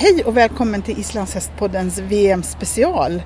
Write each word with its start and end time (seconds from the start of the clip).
Hej 0.00 0.24
och 0.24 0.36
välkommen 0.36 0.82
till 0.82 0.98
Islandshästpoddens 0.98 1.98
VM 1.98 2.42
special. 2.42 3.22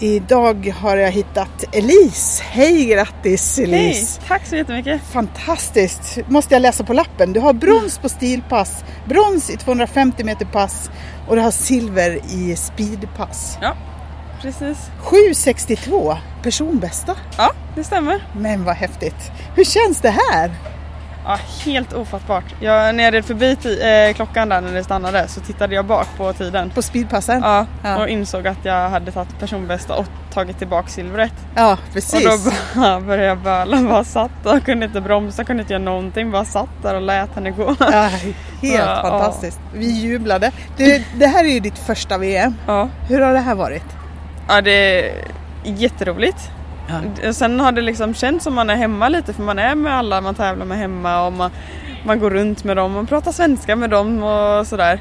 Idag 0.00 0.74
har 0.78 0.96
jag 0.96 1.10
hittat 1.10 1.74
Elise. 1.74 2.42
Hej, 2.42 2.84
grattis 2.84 3.58
Elise! 3.58 4.20
Hej, 4.20 4.28
tack 4.28 4.46
så 4.46 4.56
jättemycket! 4.56 5.02
Fantastiskt! 5.02 6.18
Måste 6.28 6.54
jag 6.54 6.62
läsa 6.62 6.84
på 6.84 6.92
lappen. 6.92 7.32
Du 7.32 7.40
har 7.40 7.52
brons 7.52 7.98
på 7.98 8.08
stilpass, 8.08 8.84
brons 9.08 9.50
i 9.50 9.56
250 9.56 10.24
meter 10.24 10.44
pass 10.46 10.90
och 11.28 11.36
du 11.36 11.42
har 11.42 11.50
silver 11.50 12.20
i 12.30 12.56
speedpass. 12.56 13.58
Ja, 13.62 13.76
precis. 14.42 14.78
7.62, 15.02 16.16
personbästa. 16.42 17.16
Ja, 17.36 17.52
det 17.74 17.84
stämmer. 17.84 18.28
Men 18.36 18.64
vad 18.64 18.74
häftigt! 18.76 19.32
Hur 19.56 19.64
känns 19.64 20.00
det 20.00 20.14
här? 20.30 20.50
Ja, 21.24 21.38
helt 21.64 21.92
ofattbart. 21.92 22.44
Jag, 22.60 22.94
när 22.94 23.04
jag 23.04 23.14
red 23.14 23.24
förbi 23.24 23.56
eh, 24.10 24.14
klockan 24.14 24.48
där 24.48 24.60
när 24.60 24.72
det 24.72 24.84
stannade 24.84 25.28
så 25.28 25.40
tittade 25.40 25.74
jag 25.74 25.84
bak 25.84 26.06
på 26.16 26.32
tiden. 26.32 26.70
På 26.70 26.82
speedpassen? 26.82 27.40
Ja, 27.44 27.66
ja. 27.82 27.98
och 27.98 28.08
insåg 28.08 28.46
att 28.46 28.64
jag 28.64 28.90
hade 28.90 29.12
tagit 29.12 29.38
personbästa 29.38 29.94
och 29.94 30.06
tagit 30.32 30.58
tillbaka 30.58 30.88
silvret. 30.88 31.32
Ja, 31.54 31.78
precis. 31.92 32.26
Och 32.26 32.52
då 32.74 33.00
började 33.06 33.22
jag 33.22 33.38
böla, 33.38 33.82
bara 33.82 34.04
satt 34.04 34.46
och 34.46 34.64
kunde 34.64 34.86
inte 34.86 35.00
bromsa, 35.00 35.44
kunde 35.44 35.60
inte 35.60 35.72
göra 35.72 35.82
någonting, 35.82 36.30
bara 36.30 36.44
satt 36.44 36.82
där 36.82 36.94
och 36.94 37.02
lät 37.02 37.34
henne 37.34 37.50
gå. 37.50 37.76
Ja, 37.78 38.10
helt 38.62 38.78
ja, 38.78 38.98
fantastiskt. 39.02 39.60
Ja. 39.72 39.78
Vi 39.78 39.86
jublade. 39.86 40.50
Det, 40.76 41.04
det, 41.16 41.26
här 41.26 41.44
är 41.44 41.48
ju 41.48 41.60
ditt 41.60 41.78
första 41.78 42.18
VM. 42.18 42.54
Ja. 42.66 42.88
Hur 43.08 43.20
har 43.20 43.32
det 43.32 43.40
här 43.40 43.54
varit? 43.54 43.84
Ja, 44.48 44.60
det 44.60 45.08
är 45.08 45.24
jätteroligt. 45.64 46.50
Ja. 46.88 47.32
Sen 47.32 47.60
har 47.60 47.72
det 47.72 47.80
liksom 47.80 48.14
känts 48.14 48.44
som 48.44 48.54
man 48.54 48.70
är 48.70 48.76
hemma 48.76 49.08
lite 49.08 49.32
för 49.32 49.42
man 49.42 49.58
är 49.58 49.74
med 49.74 49.94
alla 49.94 50.20
man 50.20 50.34
tävlar 50.34 50.66
med 50.66 50.78
hemma 50.78 51.26
och 51.26 51.32
man, 51.32 51.50
man 52.06 52.18
går 52.18 52.30
runt 52.30 52.64
med 52.64 52.76
dem 52.76 52.96
och 52.96 53.08
pratar 53.08 53.32
svenska 53.32 53.76
med 53.76 53.90
dem 53.90 54.22
och 54.22 54.66
sådär. 54.66 55.00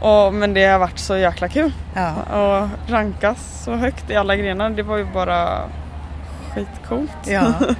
Och, 0.00 0.34
men 0.34 0.54
det 0.54 0.66
har 0.66 0.78
varit 0.78 0.98
så 0.98 1.16
jäkla 1.16 1.48
kul. 1.48 1.72
Ja. 1.94 2.14
Och 2.22 2.90
rankas 2.90 3.62
så 3.64 3.74
högt 3.74 4.10
i 4.10 4.16
alla 4.16 4.36
grenar, 4.36 4.70
det 4.70 4.82
var 4.82 4.96
ju 4.96 5.04
bara 5.04 5.58
skitcoolt. 6.54 7.26
Ja. 7.26 7.52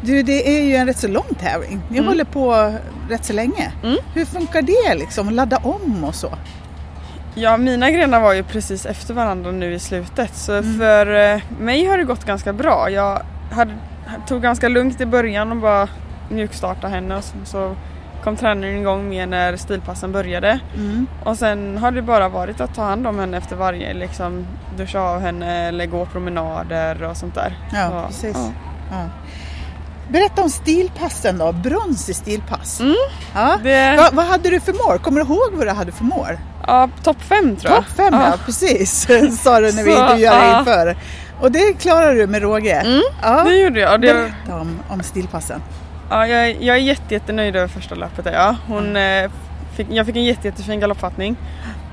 Du, 0.00 0.22
det 0.22 0.58
är 0.58 0.62
ju 0.62 0.76
en 0.76 0.86
rätt 0.86 0.98
så 0.98 1.08
lång 1.08 1.34
tävling. 1.40 1.80
Ni 1.88 1.98
mm. 1.98 2.08
håller 2.08 2.24
på 2.24 2.74
rätt 3.08 3.24
så 3.24 3.32
länge. 3.32 3.72
Mm. 3.82 3.96
Hur 4.14 4.24
funkar 4.24 4.62
det 4.62 4.94
liksom? 4.94 5.30
Ladda 5.30 5.56
om 5.56 6.04
och 6.04 6.14
så? 6.14 6.30
Ja, 7.38 7.56
mina 7.56 7.90
grenar 7.90 8.20
var 8.20 8.32
ju 8.32 8.42
precis 8.42 8.86
efter 8.86 9.14
varandra 9.14 9.50
nu 9.50 9.74
i 9.74 9.78
slutet 9.78 10.34
så 10.34 10.52
mm. 10.52 10.78
för 10.78 11.34
eh, 11.34 11.40
mig 11.60 11.86
har 11.86 11.98
det 11.98 12.04
gått 12.04 12.24
ganska 12.24 12.52
bra. 12.52 12.90
Jag 12.90 13.22
hade, 13.50 13.74
tog 14.26 14.42
ganska 14.42 14.68
lugnt 14.68 15.00
i 15.00 15.06
början 15.06 15.50
och 15.50 15.56
bara 15.56 15.88
mjukstartade 16.28 16.88
henne 16.88 17.16
och 17.16 17.24
sen 17.24 17.46
så 17.46 17.76
kom 18.24 18.36
träningen 18.36 18.80
igång 18.80 19.08
mer 19.08 19.26
när 19.26 19.56
stilpassen 19.56 20.12
började. 20.12 20.60
Mm. 20.76 21.06
Och 21.24 21.36
sen 21.36 21.78
har 21.78 21.90
det 21.90 22.02
bara 22.02 22.28
varit 22.28 22.60
att 22.60 22.74
ta 22.74 22.82
hand 22.82 23.06
om 23.06 23.18
henne 23.18 23.36
efter 23.36 23.56
varje, 23.56 23.94
liksom 23.94 24.46
duscha 24.76 25.00
av 25.00 25.20
henne 25.20 25.68
eller 25.68 25.86
gå 25.86 26.06
promenader 26.06 27.02
och 27.02 27.16
sånt 27.16 27.34
där. 27.34 27.58
Ja, 27.72 27.90
så, 27.90 28.06
precis. 28.06 28.36
Ja. 28.36 28.52
Ja. 28.90 29.08
Berätta 30.08 30.42
om 30.42 30.50
stilpassen 30.50 31.38
då, 31.38 31.52
brons 31.52 32.08
i 32.08 32.14
stilpass. 32.14 32.80
Mm, 32.80 32.94
ja. 33.34 33.58
det... 33.62 33.96
Va, 33.96 34.08
vad 34.12 34.26
hade 34.26 34.50
du 34.50 34.60
för 34.60 34.72
mål? 34.72 34.98
Kommer 34.98 35.20
du 35.20 35.26
ihåg 35.26 35.52
vad 35.52 35.66
du 35.66 35.70
hade 35.70 35.92
för 35.92 36.04
mål? 36.04 36.38
Ja, 36.66 36.88
topp 37.02 37.22
fem 37.22 37.56
tror 37.56 37.72
jag. 37.74 37.84
Topp 37.84 37.96
fem 37.96 38.14
ja, 38.14 38.34
precis, 38.46 39.00
sa 39.42 39.60
du 39.60 39.72
när 39.72 39.84
vi 39.84 39.90
intervjuade 39.90 40.46
ja. 40.46 40.58
inför. 40.58 40.96
Och 41.40 41.52
det 41.52 41.72
klarar 41.80 42.14
du 42.14 42.26
med 42.26 42.42
råge. 42.42 42.80
Mm, 42.80 43.02
ja. 43.22 43.44
det 43.44 43.56
gjorde 43.56 43.80
jag. 43.80 44.00
Det... 44.00 44.14
Berätta 44.14 44.60
om, 44.60 44.80
om 44.88 45.02
stilpassen. 45.02 45.62
Ja, 46.10 46.26
jag, 46.26 46.62
jag 46.62 46.76
är 46.76 46.80
jätte, 46.80 47.14
jättenöjd 47.14 47.56
över 47.56 47.68
första 47.68 47.94
löpet. 47.94 48.26
Ja. 48.32 48.56
Hon, 48.66 48.96
mm. 48.96 49.30
fick, 49.76 49.86
jag 49.90 50.06
fick 50.06 50.16
en 50.16 50.24
jätte, 50.24 50.48
jättefin 50.48 50.80
galoppfattning 50.80 51.36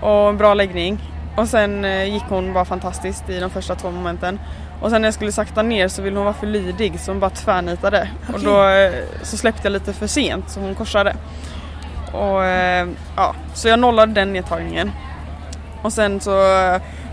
och 0.01 0.29
en 0.29 0.37
bra 0.37 0.53
läggning. 0.53 0.99
Och 1.35 1.47
sen 1.47 1.85
eh, 1.85 2.13
gick 2.13 2.23
hon 2.29 2.53
bara 2.53 2.65
fantastiskt 2.65 3.29
i 3.29 3.39
de 3.39 3.49
första 3.49 3.75
två 3.75 3.91
momenten. 3.91 4.39
Och 4.81 4.89
sen 4.89 5.01
när 5.01 5.07
jag 5.07 5.13
skulle 5.13 5.31
sakta 5.31 5.61
ner 5.61 5.87
så 5.87 6.01
ville 6.01 6.17
hon 6.17 6.25
vara 6.25 6.35
för 6.35 6.47
lydig 6.47 6.99
så 6.99 7.11
hon 7.11 7.19
bara 7.19 7.29
tvärnitade. 7.29 8.09
Okay. 8.23 8.35
Och 8.35 8.41
då 8.41 8.67
eh, 8.67 8.93
så 9.21 9.37
släppte 9.37 9.61
jag 9.63 9.71
lite 9.71 9.93
för 9.93 10.07
sent 10.07 10.49
så 10.49 10.59
hon 10.59 10.75
korsade. 10.75 11.15
Och, 12.13 12.43
eh, 12.43 12.87
ja, 13.15 13.35
så 13.53 13.67
jag 13.67 13.79
nollade 13.79 14.13
den 14.13 14.33
nedtagningen. 14.33 14.91
Och 15.81 15.93
sen 15.93 16.19
så 16.19 16.41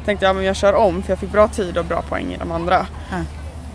tänkte 0.05 0.27
jag 0.27 0.39
att 0.39 0.45
jag 0.45 0.57
kör 0.57 0.75
om 0.75 1.03
för 1.03 1.11
jag 1.11 1.19
fick 1.19 1.33
bra 1.33 1.49
tid 1.49 1.79
och 1.79 1.85
bra 1.85 2.03
poäng 2.03 2.33
i 2.33 2.37
de 2.37 2.53
andra. 2.53 2.87
Mm. 3.13 3.25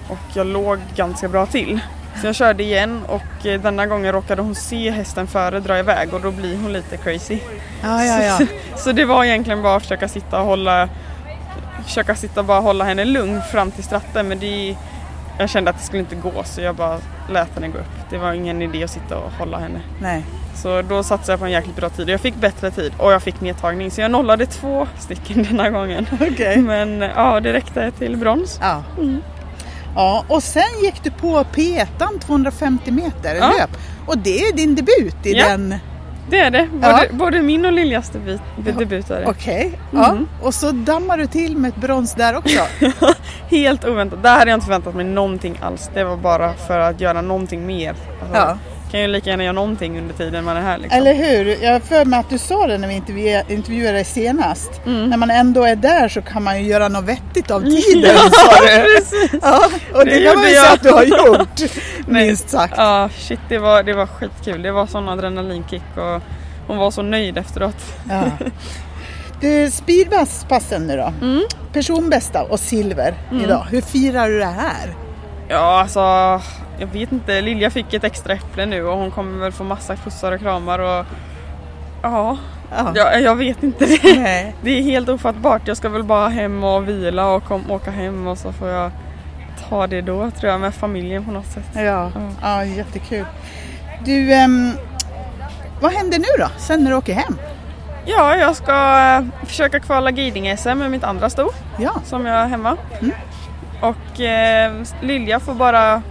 Och 0.10 0.18
jag 0.34 0.48
låg 0.48 0.80
ganska 0.96 1.28
bra 1.28 1.46
till. 1.46 1.80
Så 2.22 2.28
jag 2.28 2.36
körde 2.36 2.64
igen 2.64 3.02
och 3.08 3.46
eh, 3.46 3.62
denna 3.62 3.86
gången 3.86 4.12
råkade 4.12 4.42
hon 4.42 4.56
se 4.56 4.92
hästen 4.92 5.28
före 5.28 5.60
dra 5.60 5.80
iväg 5.80 6.14
och 6.14 6.22
då 6.22 6.32
blir 6.32 6.58
hon 6.58 6.74
lite 6.74 6.98
crazy. 6.98 7.40
Ja, 7.84 8.04
ja, 8.04 8.24
ja. 8.24 8.38
Så, 8.38 8.46
så 8.78 8.92
det 8.92 9.06
var 9.06 9.24
egentligen 9.24 9.62
bara 9.62 9.76
att 9.76 9.82
försöka 9.82 10.08
sitta 10.08 10.40
och 10.40 10.46
hålla 10.46 10.90
försöka 11.86 12.16
sitta 12.16 12.40
och 12.40 12.46
bara 12.46 12.60
hålla 12.60 12.86
henne 12.86 13.06
lugn 13.06 13.42
fram 13.52 13.72
till 13.72 13.84
stratten 13.84 14.28
men 14.28 14.40
det 14.40 14.76
jag 15.40 15.50
kände 15.50 15.70
att 15.70 15.78
det 15.78 15.84
skulle 15.84 16.00
inte 16.00 16.16
gå 16.16 16.44
så 16.44 16.62
jag 16.62 16.76
bara 16.76 17.00
lät 17.30 17.56
henne 17.56 17.68
gå 17.68 17.78
upp. 17.78 18.10
Det 18.10 18.18
var 18.18 18.34
ingen 18.34 18.62
idé 18.62 18.84
att 18.84 18.92
sitta 18.92 19.18
och 19.18 19.32
hålla 19.32 19.58
henne. 19.58 19.82
Nej. 20.02 20.26
Så 20.56 20.82
då 20.82 21.04
satsade 21.04 21.32
jag 21.32 21.40
på 21.40 21.46
en 21.46 21.52
jäkligt 21.52 21.76
bra 21.76 21.90
tid 21.90 22.06
och 22.06 22.12
jag 22.14 22.22
fick 22.22 22.36
bättre 22.36 22.72
tid 22.72 22.94
och 22.98 23.12
jag 23.12 23.24
fick 23.24 23.42
nedtagning 23.42 23.92
så 23.92 24.02
jag 24.02 24.12
nollade 24.12 24.46
två 24.46 24.88
stycken 25.00 25.44
denna 25.50 25.70
gången. 25.70 26.08
Okay. 26.32 26.58
Men 26.58 27.02
ja, 27.02 27.40
det 27.40 27.54
räckte 27.54 27.92
till 27.92 28.18
brons. 28.18 28.58
Ja. 28.62 28.84
Mm. 28.98 29.22
Ja, 29.98 30.26
och 30.28 30.44
sen 30.44 30.84
gick 30.84 31.04
du 31.04 31.12
på 31.12 31.44
P1 31.54 32.20
250 32.20 32.92
meter 32.92 33.36
ja. 33.36 33.54
löp 33.60 33.78
och 34.06 34.18
det 34.18 34.40
är 34.40 34.54
din 34.54 34.76
debut 34.76 35.26
i 35.26 35.34
ja. 35.34 35.48
den 35.48 35.76
det 36.30 36.40
är 36.40 36.52
det. 36.52 36.68
Både, 36.72 36.88
ja. 36.88 37.04
både 37.12 37.42
min 37.42 37.66
och 37.66 37.72
Liljas 37.72 38.10
debut, 38.10 38.42
debut 38.58 39.10
är 39.10 39.22
det. 39.22 39.28
Okej, 39.28 39.80
okay. 39.92 40.10
mm. 40.10 40.28
ja. 40.42 40.46
och 40.48 40.54
så 40.54 40.72
dammar 40.72 41.18
du 41.18 41.28
till 41.28 41.58
med 41.58 41.70
ett 41.70 41.76
brons 41.76 42.14
där 42.14 42.38
också. 42.38 42.60
Helt 43.50 43.86
oväntat. 43.86 44.24
Där 44.24 44.38
hade 44.38 44.52
jag 44.52 44.58
inte 44.58 44.66
förväntat 44.66 44.96
mig 44.96 45.06
någonting 45.06 45.60
alls. 45.62 45.90
Det 45.94 46.04
var 46.04 46.18
bara 46.18 46.54
för 46.54 46.80
att 46.80 47.02
göra 47.02 47.22
någonting 47.22 47.66
mer. 47.66 47.96
Alltså, 48.22 48.38
ja 48.38 48.58
kan 48.92 49.00
ju 49.00 49.08
lika 49.08 49.30
gärna 49.30 49.44
göra 49.44 49.54
någonting 49.54 50.00
under 50.00 50.16
tiden 50.16 50.46
man 50.46 50.58
är 50.58 50.62
här. 50.62 50.78
Liksom. 50.78 51.00
Eller 51.00 51.14
hur? 51.14 51.64
Jag 51.64 51.74
har 51.74 51.80
för 51.80 52.06
mig 52.06 52.20
att 52.20 52.30
du 52.30 52.38
sa 52.38 52.68
det 52.68 52.78
när 52.78 52.88
vi 52.88 52.94
intervjuade, 52.94 53.54
intervjuade 53.54 53.98
dig 53.98 54.06
senast. 54.06 54.72
Mm. 54.86 55.10
När 55.10 55.18
man 55.18 55.30
ändå 55.30 55.64
är 55.64 55.76
där 55.76 56.10
så 56.10 56.22
kan 56.22 56.44
man 56.44 56.64
ju 56.64 56.70
göra 56.70 56.88
något 56.88 57.06
vettigt 57.06 57.52
av 57.52 57.62
tiden. 57.70 58.16
ja, 58.16 58.30
sa 58.32 58.62
du. 58.62 58.96
precis. 58.96 59.40
Ja, 59.42 59.70
och 59.94 60.06
det, 60.06 60.20
det 60.20 60.26
kan 60.26 60.36
man 60.36 60.50
ju 60.50 60.56
säga 60.56 60.74
att 60.74 60.84
du 60.84 60.92
har 60.92 61.04
gjort. 61.04 61.72
minst 62.08 62.50
sagt. 62.50 62.74
Ja, 62.78 63.10
shit 63.18 63.40
det 63.50 63.58
var, 63.58 63.84
det 63.84 63.94
var 63.94 64.08
skitkul. 64.08 64.62
Det 64.62 64.72
var 64.72 64.88
sån 64.88 65.10
adrenalinkick 65.10 65.98
och 65.98 66.22
hon 66.68 66.78
var 66.78 66.92
så 66.92 67.02
nöjd 67.02 67.38
efteråt. 67.38 67.94
Ja. 68.10 68.24
Du, 69.42 69.72
speedpassen 69.72 70.88
nu 70.88 70.98
då. 70.98 71.14
Mm. 71.22 71.42
Personbästa 71.74 72.44
och 72.44 72.60
silver 72.60 73.14
mm. 73.32 73.44
idag. 73.44 73.66
Hur 73.70 73.82
firar 73.82 74.30
du 74.30 74.40
det 74.40 74.46
här? 74.46 74.96
Ja, 75.50 75.82
alltså 75.82 76.00
jag 76.80 76.88
vet 76.88 77.12
inte. 77.12 77.42
Lilja 77.42 77.70
fick 77.70 77.94
ett 77.94 78.04
extra 78.04 78.34
äpple 78.34 78.66
nu 78.66 78.84
och 78.84 78.98
hon 78.98 79.12
kommer 79.12 79.40
väl 79.40 79.52
få 79.52 79.64
massa 79.64 79.96
pussar 79.96 80.32
och 80.32 80.40
kramar 80.40 80.80
och 80.80 81.06
ja, 82.02 82.38
ja. 82.72 82.92
Jag, 82.96 83.22
jag 83.22 83.36
vet 83.36 83.64
inte. 83.64 83.86
Det, 84.04 84.54
det 84.62 84.80
är 84.80 84.82
helt 84.82 85.10
ofattbart. 85.10 85.68
Jag 85.68 85.78
ska 85.78 85.90
väl 85.90 86.04
bara 86.04 86.28
hem 86.28 86.64
och 86.64 86.88
vila 86.88 87.30
och 87.30 87.44
kom, 87.44 87.72
åka 87.72 87.92
hem 87.92 88.28
och 88.28 88.38
så 88.38 88.54
får 88.54 88.68
jag 88.68 88.92
ta 89.70 89.88
det 89.88 90.02
då 90.02 90.32
tror 90.32 90.52
jag 90.52 90.62
med 90.62 90.74
familjen 90.74 91.26
på 91.26 91.32
något 91.32 91.48
sätt. 91.48 91.70
Ja, 91.74 91.82
ja. 91.82 92.12
ja 92.42 92.66
jättekul. 92.66 93.26
Du, 94.06 94.44
um, 94.44 94.74
vad 95.82 95.92
händer 95.92 96.20
nu 96.20 96.26
då 96.40 96.48
sen 96.58 96.84
när 96.84 96.92
du 96.92 96.98
åker 96.98 97.14
hem? 97.14 97.38
Ja, 98.06 98.36
jag 98.36 98.56
ska 98.56 98.74
uh, 99.20 99.46
försöka 99.46 99.80
kvala 99.80 100.12
guiding-SM 100.12 100.76
med 100.76 100.92
mitt 100.92 101.04
andra 101.04 101.30
sto 101.30 101.50
ja. 101.80 102.02
som 102.06 102.26
jag 102.26 102.36
har 102.36 102.48
hemma. 102.48 102.78
Mm. 103.02 103.12
Och 103.82 104.22
eh, 104.22 104.72
Lilja 105.02 105.40
får 105.40 105.54
bara, 105.54 106.02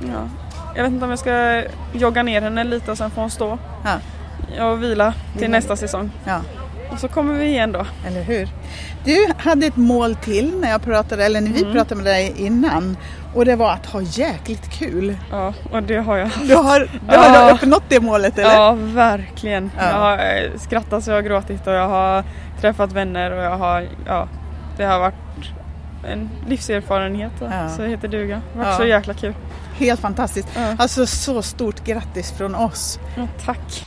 ja, 0.00 0.28
jag 0.76 0.82
vet 0.82 0.92
inte 0.92 1.04
om 1.04 1.10
jag 1.10 1.18
ska 1.18 1.62
jogga 1.92 2.22
ner 2.22 2.40
henne 2.42 2.64
lite 2.64 2.90
och 2.90 2.98
sen 2.98 3.10
får 3.10 3.20
hon 3.22 3.30
stå. 3.30 3.58
Ja. 3.84 4.64
Och 4.70 4.82
vila 4.82 5.14
till 5.32 5.40
mm. 5.44 5.50
nästa 5.52 5.76
säsong. 5.76 6.10
Ja. 6.24 6.40
och 6.92 6.98
så 6.98 7.08
kommer 7.08 7.34
vi 7.34 7.44
igen 7.44 7.72
då. 7.72 7.86
Eller 8.06 8.22
hur? 8.22 8.48
Du 9.04 9.28
hade 9.38 9.66
ett 9.66 9.76
mål 9.76 10.14
till 10.14 10.60
när 10.60 10.70
jag 10.70 10.82
pratade, 10.82 11.24
eller 11.24 11.40
när 11.40 11.50
vi 11.50 11.60
Mm. 11.62 11.72
pratade 11.72 11.94
med 11.94 12.04
dig 12.04 12.34
innan. 12.36 12.96
Och 13.34 13.44
det 13.44 13.56
var 13.56 13.72
att 13.72 13.86
ha 13.86 14.00
jäkligt 14.02 14.70
kul. 14.70 15.16
Ja, 15.30 15.54
och 15.72 15.82
det 15.82 15.96
har 15.96 16.16
jag. 16.16 16.30
Du 16.42 16.54
har, 16.54 16.80
du 16.80 16.88
Ja. 17.14 17.20
har 17.20 17.52
uppnått 17.54 17.82
det 17.88 18.00
målet 18.00 18.38
eller? 18.38 18.54
Ja, 18.54 18.76
verkligen. 18.80 19.70
Ja. 19.78 19.84
Jag 19.90 19.98
har 19.98 20.16
eh, 20.18 20.58
skrattat 20.58 21.04
så 21.04 21.10
jag 21.10 21.16
har 21.16 21.22
gråtit 21.22 21.66
och 21.66 21.72
jag 21.72 21.88
har 21.88 22.24
träffat 22.60 22.92
vänner 22.92 23.30
och 23.30 23.42
jag 23.44 23.56
har, 23.58 23.88
ja, 24.06 24.28
det 24.76 24.84
har 24.84 24.98
varit 25.00 25.14
en 26.08 26.30
livserfarenhet. 26.48 27.32
då, 27.40 27.44
Ja. 27.46 27.68
Så 27.68 27.82
heter 27.82 28.08
duga. 28.08 28.42
Det 28.52 28.58
varit 28.58 28.68
Ja. 28.68 28.76
så 28.76 28.84
jäkla 28.84 29.14
kul. 29.14 29.34
Helt 29.74 30.00
fantastiskt. 30.00 30.48
Ja. 30.56 30.76
Alltså 30.78 31.06
så 31.06 31.42
stort 31.42 31.84
grattis 31.84 32.30
från 32.32 32.54
oss. 32.54 32.98
Ja, 33.16 33.28
tack. 33.44 33.86